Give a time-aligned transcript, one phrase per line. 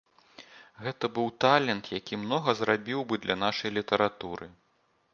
[0.85, 4.45] Гэта быў талент, які многа зрабіў бы для нашай літаратуры.